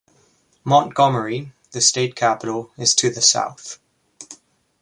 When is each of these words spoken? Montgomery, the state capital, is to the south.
Montgomery, 0.63 1.53
the 1.73 1.79
state 1.79 2.15
capital, 2.15 2.71
is 2.75 2.95
to 2.95 3.11
the 3.11 3.21
south. 3.21 3.77